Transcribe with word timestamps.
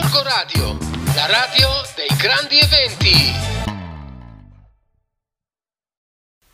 Gorgo 0.00 0.22
Radio, 0.22 0.78
la 1.16 1.26
radio 1.26 1.68
dei 1.96 2.16
grandi 2.16 2.56
eventi. 2.56 3.10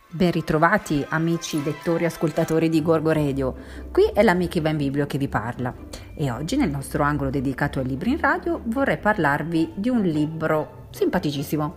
Ben 0.09 0.31
ritrovati 0.31 1.05
amici 1.07 1.63
lettori 1.63 2.05
e 2.05 2.07
ascoltatori 2.07 2.71
di 2.71 2.81
Gorgo 2.81 3.13
Radio, 3.13 3.55
qui 3.93 4.05
è 4.15 4.23
l'amica 4.23 4.57
Iva 4.57 4.71
in 4.71 4.79
Biblio 4.79 5.05
che 5.05 5.19
vi 5.19 5.29
parla 5.29 5.75
e 6.15 6.31
oggi 6.31 6.57
nel 6.57 6.71
nostro 6.71 7.03
angolo 7.03 7.29
dedicato 7.29 7.81
ai 7.81 7.87
libri 7.87 8.13
in 8.13 8.21
radio 8.21 8.63
vorrei 8.65 8.97
parlarvi 8.97 9.73
di 9.75 9.91
un 9.91 10.01
libro 10.01 10.87
simpaticissimo, 10.93 11.77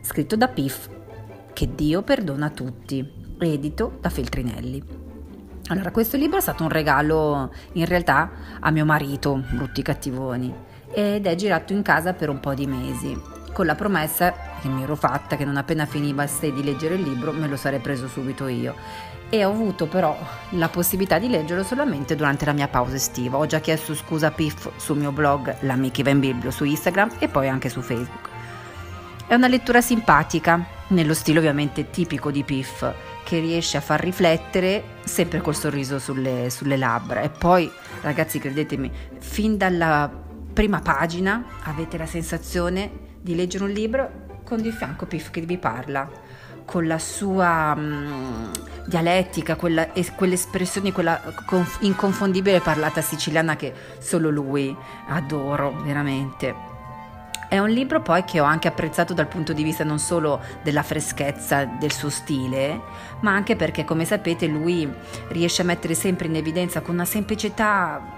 scritto 0.00 0.34
da 0.34 0.48
Piff, 0.48 0.88
Che 1.52 1.74
Dio 1.76 2.02
perdona 2.02 2.50
tutti, 2.50 3.08
edito 3.38 3.98
da 4.00 4.10
Feltrinelli. 4.10 5.06
Allora, 5.68 5.92
questo 5.92 6.16
libro 6.16 6.38
è 6.38 6.40
stato 6.40 6.64
un 6.64 6.70
regalo 6.70 7.52
in 7.74 7.84
realtà 7.84 8.30
a 8.58 8.70
mio 8.70 8.86
marito, 8.86 9.44
brutti 9.52 9.82
cattivoni, 9.82 10.66
ed 10.92 11.26
è 11.26 11.34
girato 11.34 11.72
in 11.72 11.82
casa 11.82 12.12
per 12.12 12.28
un 12.28 12.40
po' 12.40 12.54
di 12.54 12.66
mesi 12.66 13.36
con 13.52 13.66
la 13.66 13.74
promessa 13.74 14.34
che 14.60 14.68
mi 14.68 14.82
ero 14.82 14.94
fatta 14.94 15.36
che 15.36 15.44
non 15.44 15.56
appena 15.56 15.84
finivasse 15.84 16.52
di 16.52 16.62
leggere 16.62 16.94
il 16.94 17.02
libro 17.02 17.32
me 17.32 17.48
lo 17.48 17.56
sarei 17.56 17.80
preso 17.80 18.06
subito 18.06 18.46
io 18.46 18.74
e 19.30 19.44
ho 19.44 19.50
avuto 19.50 19.86
però 19.86 20.16
la 20.50 20.68
possibilità 20.68 21.18
di 21.18 21.28
leggerlo 21.28 21.62
solamente 21.62 22.16
durante 22.16 22.44
la 22.46 22.52
mia 22.52 22.68
pausa 22.68 22.96
estiva. 22.96 23.36
Ho 23.36 23.46
già 23.46 23.60
chiesto 23.60 23.94
scusa 23.94 24.28
a 24.28 24.30
Piff 24.30 24.70
sul 24.76 24.96
mio 24.96 25.12
blog 25.12 25.56
L'Amica 25.60 26.08
in 26.08 26.20
Biblio 26.20 26.50
su 26.50 26.64
Instagram 26.64 27.16
e 27.18 27.28
poi 27.28 27.48
anche 27.48 27.68
su 27.68 27.82
Facebook. 27.82 28.28
È 29.26 29.34
una 29.34 29.48
lettura 29.48 29.82
simpatica, 29.82 30.64
nello 30.88 31.12
stile 31.12 31.40
ovviamente 31.40 31.90
tipico 31.90 32.30
di 32.30 32.42
Piff, 32.42 32.90
che 33.22 33.40
riesce 33.40 33.76
a 33.76 33.82
far 33.82 34.00
riflettere 34.00 34.82
sempre 35.04 35.42
col 35.42 35.54
sorriso 35.54 35.98
sulle, 35.98 36.48
sulle 36.48 36.78
labbra. 36.78 37.20
E 37.20 37.28
poi, 37.28 37.70
ragazzi, 38.00 38.38
credetemi, 38.38 38.90
fin 39.18 39.58
dalla 39.58 40.10
prima 40.58 40.80
pagina 40.80 41.44
avete 41.62 41.96
la 41.96 42.04
sensazione 42.04 42.90
di 43.20 43.36
leggere 43.36 43.62
un 43.62 43.70
libro 43.70 44.40
con 44.42 44.60
di 44.60 44.72
fianco 44.72 45.06
Piff 45.06 45.30
che 45.30 45.42
vi 45.42 45.56
parla, 45.56 46.10
con 46.64 46.84
la 46.88 46.98
sua 46.98 47.74
um, 47.76 48.50
dialettica, 48.84 49.54
quella, 49.54 49.86
quell'espressione, 50.16 50.90
quella 50.90 51.22
conf- 51.46 51.80
inconfondibile 51.82 52.58
parlata 52.58 53.00
siciliana 53.02 53.54
che 53.54 53.72
solo 54.00 54.30
lui 54.30 54.76
adoro 55.06 55.80
veramente. 55.84 56.52
È 57.48 57.60
un 57.60 57.70
libro 57.70 58.02
poi 58.02 58.24
che 58.24 58.40
ho 58.40 58.44
anche 58.44 58.66
apprezzato 58.66 59.14
dal 59.14 59.28
punto 59.28 59.52
di 59.52 59.62
vista 59.62 59.84
non 59.84 60.00
solo 60.00 60.40
della 60.64 60.82
freschezza 60.82 61.66
del 61.66 61.92
suo 61.92 62.10
stile, 62.10 62.80
ma 63.20 63.32
anche 63.32 63.54
perché, 63.54 63.84
come 63.84 64.04
sapete, 64.04 64.48
lui 64.48 64.92
riesce 65.28 65.62
a 65.62 65.66
mettere 65.66 65.94
sempre 65.94 66.26
in 66.26 66.34
evidenza 66.34 66.80
con 66.80 66.94
una 66.94 67.04
semplicità 67.04 68.17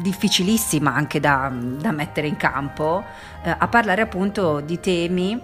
difficilissima 0.00 0.94
anche 0.94 1.20
da, 1.20 1.50
da 1.52 1.92
mettere 1.92 2.26
in 2.26 2.36
campo, 2.36 3.04
eh, 3.42 3.54
a 3.56 3.68
parlare 3.68 4.02
appunto 4.02 4.60
di 4.60 4.80
temi 4.80 5.40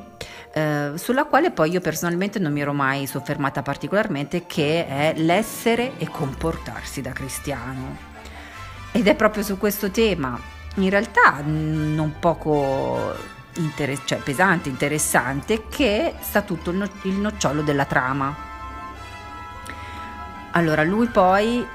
eh, 0.53 0.93
sulla 0.95 1.25
quale 1.25 1.51
poi 1.51 1.71
io 1.71 1.81
personalmente 1.81 2.39
non 2.39 2.53
mi 2.53 2.61
ero 2.61 2.73
mai 2.73 3.07
soffermata 3.07 3.63
particolarmente, 3.63 4.47
che 4.47 4.87
è 4.87 5.15
l'essere 5.17 5.99
e 5.99 6.09
comportarsi 6.09 7.01
da 7.01 7.11
cristiano. 7.11 8.13
Ed 8.93 9.09
è 9.09 9.17
proprio 9.17 9.43
su 9.43 9.59
questo 9.59 9.91
tema, 9.91 10.39
in 10.77 10.91
realtà 10.91 11.41
non 11.45 12.15
poco 12.21 13.13
inter- 13.57 14.05
cioè 14.05 14.19
pesante, 14.19 14.69
interessante, 14.69 15.67
che 15.69 16.15
sta 16.21 16.43
tutto 16.43 16.71
il, 16.71 16.77
no- 16.77 16.91
il 17.03 17.15
nocciolo 17.15 17.63
della 17.63 17.85
trama. 17.85 18.53
Allora, 20.53 20.85
lui 20.85 21.09
poi 21.09 21.67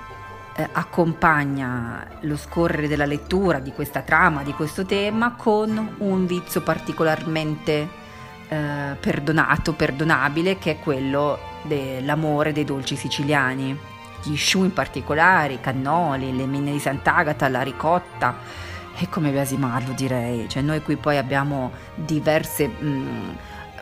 eh, 0.59 0.67
accompagna 0.73 2.05
lo 2.21 2.35
scorrere 2.35 2.89
della 2.89 3.05
lettura 3.05 3.59
di 3.59 3.71
questa 3.71 4.01
trama, 4.01 4.43
di 4.43 4.51
questo 4.51 4.85
tema, 4.85 5.35
con 5.37 5.95
un 5.99 6.25
vizio 6.25 6.61
particolarmente 6.61 7.87
eh, 8.49 8.97
perdonato, 8.99 9.71
perdonabile, 9.71 10.57
che 10.57 10.71
è 10.71 10.79
quello 10.79 11.39
dell'amore 11.63 12.51
dei 12.51 12.65
dolci 12.65 12.97
siciliani. 12.97 13.77
Gli 14.21 14.35
sciù 14.35 14.65
in 14.65 14.73
particolare, 14.73 15.53
i 15.53 15.61
cannoli, 15.61 16.35
le 16.35 16.45
mine 16.45 16.73
di 16.73 16.79
Sant'Agata, 16.79 17.47
la 17.47 17.61
ricotta 17.61 18.35
e 18.97 19.07
come 19.07 19.31
biasimarlo 19.31 19.93
direi. 19.93 20.49
Cioè 20.49 20.61
noi 20.61 20.81
qui 20.81 20.97
poi 20.97 21.17
abbiamo 21.17 21.71
diverse... 21.95 22.67
Mh, 22.67 23.37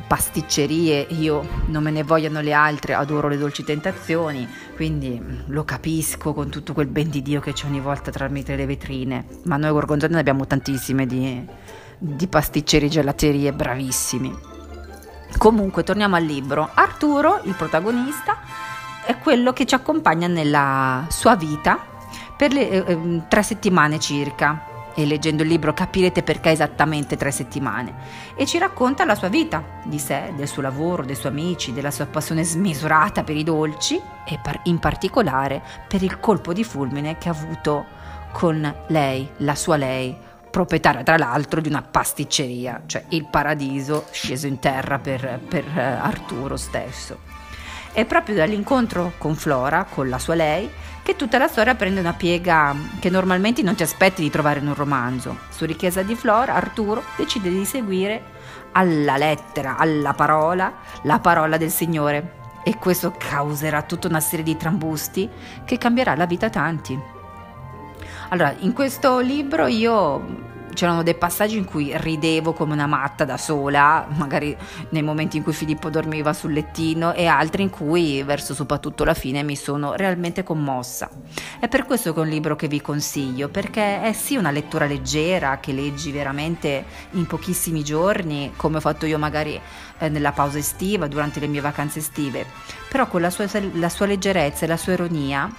pasticcerie, 0.07 1.07
io 1.09 1.45
non 1.65 1.83
me 1.83 1.91
ne 1.91 2.03
vogliono 2.03 2.39
le 2.39 2.53
altre, 2.53 2.93
adoro 2.93 3.27
le 3.27 3.37
dolci 3.37 3.63
tentazioni, 3.63 4.47
quindi 4.75 5.21
lo 5.47 5.65
capisco 5.65 6.33
con 6.33 6.49
tutto 6.49 6.73
quel 6.73 6.87
ben 6.87 7.09
di 7.09 7.21
Dio 7.21 7.41
che 7.41 7.53
c'è 7.53 7.67
ogni 7.67 7.81
volta 7.81 8.09
tramite 8.09 8.55
le 8.55 8.65
vetrine, 8.65 9.25
ma 9.43 9.57
noi 9.57 9.71
gorgonzoni 9.71 10.13
ne 10.13 10.19
abbiamo 10.19 10.47
tantissime 10.47 11.05
di, 11.05 11.45
di 11.97 12.27
pasticcerie, 12.27 12.87
gelaterie, 12.89 13.51
bravissimi. 13.51 14.33
Comunque 15.37 15.83
torniamo 15.83 16.15
al 16.15 16.23
libro. 16.23 16.69
Arturo, 16.73 17.41
il 17.43 17.53
protagonista, 17.53 18.39
è 19.05 19.17
quello 19.17 19.51
che 19.51 19.65
ci 19.65 19.75
accompagna 19.75 20.27
nella 20.27 21.05
sua 21.09 21.35
vita 21.35 21.79
per 22.35 22.53
le 22.53 22.69
eh, 22.69 22.91
eh 22.91 23.21
tre 23.27 23.43
settimane 23.43 23.99
circa 23.99 24.75
e 24.99 25.05
leggendo 25.05 25.43
il 25.43 25.49
libro 25.49 25.75
capirete 25.75 26.23
perché 26.23 26.49
esattamente 26.49 27.17
tre 27.17 27.29
settimane, 27.29 27.93
e 28.35 28.47
ci 28.47 28.57
racconta 28.57 29.05
la 29.05 29.13
sua 29.13 29.27
vita, 29.27 29.63
di 29.83 29.99
sé, 29.99 30.33
del 30.35 30.47
suo 30.47 30.63
lavoro, 30.63 31.05
dei 31.05 31.13
suoi 31.13 31.33
amici, 31.33 31.71
della 31.71 31.91
sua 31.91 32.07
passione 32.07 32.43
smisurata 32.43 33.23
per 33.23 33.35
i 33.35 33.43
dolci 33.43 34.01
e 34.25 34.39
in 34.63 34.79
particolare 34.79 35.61
per 35.87 36.01
il 36.01 36.19
colpo 36.19 36.51
di 36.51 36.63
fulmine 36.63 37.19
che 37.19 37.29
ha 37.29 37.31
avuto 37.31 37.85
con 38.31 38.73
lei, 38.87 39.29
la 39.37 39.53
sua 39.53 39.77
lei, 39.77 40.17
proprietaria 40.49 41.03
tra 41.03 41.17
l'altro 41.17 41.61
di 41.61 41.67
una 41.69 41.83
pasticceria, 41.83 42.81
cioè 42.87 43.03
il 43.09 43.27
paradiso 43.27 44.05
sceso 44.09 44.47
in 44.47 44.57
terra 44.57 44.97
per, 44.97 45.39
per 45.47 45.63
eh, 45.63 45.79
Arturo 45.79 46.57
stesso. 46.57 47.19
È 47.91 48.03
proprio 48.05 48.35
dall'incontro 48.35 49.13
con 49.19 49.35
Flora, 49.35 49.83
con 49.83 50.09
la 50.09 50.17
sua 50.17 50.33
lei, 50.33 50.67
che 51.07 51.15
tutta 51.15 51.37
la 51.37 51.47
storia 51.47 51.73
prende 51.73 52.01
una 52.01 52.11
piega 52.11 52.75
che 52.99 53.09
normalmente 53.09 53.61
non 53.61 53.75
ti 53.75 53.83
aspetti 53.83 54.21
di 54.21 54.29
trovare 54.29 54.59
in 54.59 54.67
un 54.67 54.73
romanzo. 54.73 55.37
Su 55.47 55.63
richiesta 55.63 56.01
di 56.01 56.15
Flora, 56.15 56.53
Arturo 56.53 57.01
decide 57.15 57.49
di 57.49 57.63
seguire 57.63 58.21
alla 58.73 59.15
lettera, 59.15 59.77
alla 59.77 60.11
parola, 60.11 60.79
la 61.03 61.19
parola 61.19 61.55
del 61.55 61.69
Signore. 61.71 62.59
E 62.61 62.75
questo 62.77 63.15
causerà 63.17 63.83
tutta 63.83 64.09
una 64.09 64.19
serie 64.19 64.43
di 64.43 64.57
trambusti 64.57 65.29
che 65.63 65.77
cambierà 65.77 66.13
la 66.13 66.25
vita 66.25 66.47
a 66.47 66.49
tanti. 66.49 66.99
Allora, 68.27 68.53
in 68.59 68.73
questo 68.73 69.19
libro 69.19 69.65
io 69.67 70.56
c'erano 70.77 71.01
dei 71.01 71.15
passaggi 71.15 71.57
in 71.57 71.65
cui 71.65 71.91
ridevo 71.97 72.53
come 72.53 72.73
una 72.73 72.85
matta 72.85 73.25
da 73.25 73.35
sola, 73.35 74.05
magari 74.15 74.55
nei 74.89 75.01
momenti 75.01 75.35
in 75.35 75.41
cui 75.41 75.51
Filippo 75.51 75.89
dormiva 75.89 76.33
sul 76.33 76.53
lettino 76.53 77.13
e 77.13 77.25
altri 77.25 77.63
in 77.63 77.71
cui 77.71 78.21
verso 78.21 78.53
soprattutto 78.53 79.03
la 79.03 79.15
fine 79.15 79.41
mi 79.41 79.55
sono 79.55 79.95
realmente 79.95 80.43
commossa. 80.43 81.09
È 81.59 81.67
per 81.67 81.85
questo 81.85 82.13
che 82.13 82.19
è 82.19 82.21
un 82.21 82.29
libro 82.29 82.55
che 82.55 82.67
vi 82.67 82.79
consiglio, 82.79 83.49
perché 83.49 84.03
è 84.03 84.13
sì 84.13 84.35
una 84.35 84.51
lettura 84.51 84.85
leggera 84.85 85.57
che 85.59 85.71
leggi 85.71 86.11
veramente 86.11 86.85
in 87.13 87.25
pochissimi 87.25 87.83
giorni, 87.83 88.53
come 88.55 88.77
ho 88.77 88.81
fatto 88.81 89.07
io 89.07 89.17
magari 89.17 89.59
eh, 89.97 90.09
nella 90.09 90.31
pausa 90.31 90.59
estiva, 90.59 91.07
durante 91.07 91.39
le 91.39 91.47
mie 91.47 91.59
vacanze 91.59 91.97
estive, 91.97 92.45
però 92.87 93.07
con 93.07 93.21
la 93.21 93.31
sua, 93.31 93.47
la 93.73 93.89
sua 93.89 94.05
leggerezza 94.05 94.65
e 94.65 94.67
la 94.67 94.77
sua 94.77 94.93
ironia 94.93 95.49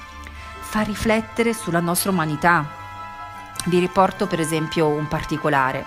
fa 0.61 0.83
riflettere 0.83 1.53
sulla 1.53 1.81
nostra 1.81 2.13
umanità 2.13 2.78
vi 3.69 3.79
riporto 3.79 4.27
per 4.27 4.41
esempio 4.41 4.87
un 4.89 5.07
particolare, 5.09 5.85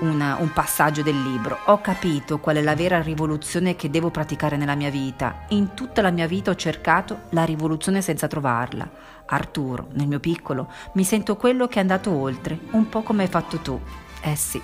un, 0.00 0.20
un, 0.20 0.52
passaggio 0.52 1.02
del 1.02 1.20
libro. 1.20 1.58
Ho 1.66 1.80
capito 1.80 2.38
qual 2.38 2.56
è 2.56 2.60
la 2.60 2.74
vera 2.74 3.00
rivoluzione 3.00 3.76
che 3.76 3.90
devo 3.90 4.10
praticare 4.10 4.56
nella 4.56 4.74
mia 4.74 4.90
vita. 4.90 5.44
In 5.48 5.72
tutta 5.74 6.02
la 6.02 6.10
mia 6.10 6.26
vita 6.26 6.50
ho 6.50 6.54
cercato 6.54 7.22
la 7.30 7.44
rivoluzione 7.44 8.02
senza 8.02 8.28
trovarla. 8.28 8.88
Arturo, 9.26 9.88
nel 9.92 10.06
mio 10.06 10.20
piccolo, 10.20 10.70
mi 10.92 11.04
sento 11.04 11.36
quello 11.36 11.66
che 11.66 11.78
è 11.78 11.80
andato 11.80 12.10
oltre, 12.10 12.58
un 12.72 12.88
po' 12.88 13.02
come 13.02 13.22
hai 13.22 13.28
fatto 13.28 13.58
tu. 13.58 13.80
Eh 14.20 14.36
sì, 14.36 14.60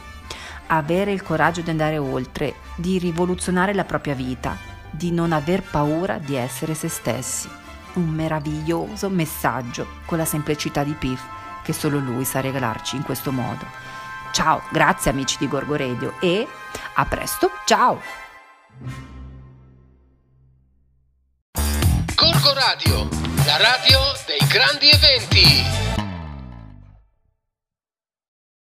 avere 0.67 1.13
il 1.13 1.23
coraggio 1.23 1.63
di 1.63 1.71
andare 1.71 1.97
oltre, 1.97 2.55
di 2.77 2.99
rivoluzionare 2.99 3.73
la 3.73 3.85
propria 3.85 4.15
vita, 4.15 4.56
di 4.91 5.13
non 5.13 5.33
aver 5.33 5.63
paura 5.63 6.19
di 6.19 6.35
essere 6.35 6.75
se 6.75 6.89
stessi. 6.89 7.49
Un 7.95 8.09
meraviglioso 8.09 9.09
messaggio 9.09 9.87
con 10.05 10.19
la 10.19 10.25
semplicità 10.27 10.85
di 10.85 10.93
Piff 10.93 11.39
che 11.62 11.73
solo 11.73 11.99
lui 11.99 12.25
sa 12.25 12.41
regalarci 12.41 12.97
in 12.97 13.03
questo 13.03 13.33
modo. 13.33 13.65
Ciao, 14.33 14.62
grazie 14.71 15.11
amici 15.11 15.37
di 15.39 15.49
Gorgo 15.49 15.77
Radio 15.77 16.15
e 16.21 16.47
a 16.95 17.05
presto, 17.07 17.51
ciao! 17.65 18.01
Gorgo 22.15 22.53
la 23.47 23.57
radio 23.57 24.01
dei 24.27 24.47
grandi 24.49 24.91
eventi. 24.91 25.90